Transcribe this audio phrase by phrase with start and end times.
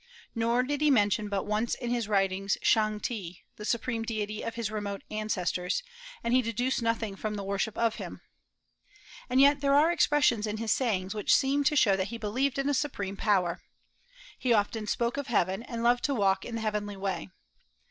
[0.33, 4.55] Nor did he mention but once in his writings Shang te, the supreme deity of
[4.55, 5.83] his remote ancestors;
[6.23, 8.21] and he deduced nothing from the worship of him.
[9.29, 12.57] And yet there are expressions in his sayings which seem to show that he believed
[12.57, 13.61] in a supreme power.
[14.39, 17.29] He often spoke of Heaven, and loved to walk in the heavenly way.